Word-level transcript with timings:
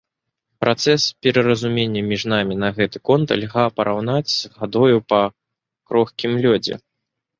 Працэс 0.63 1.01
паразумення 1.25 2.01
між 2.11 2.23
намі 2.33 2.55
на 2.63 2.69
гэты 2.79 2.97
конт 3.09 3.29
льга 3.41 3.65
параўнаць 3.77 4.31
з 4.37 4.41
хадою 4.59 4.97
па 5.15 5.21
крохкім 5.91 6.31
лёдзе. 6.49 6.75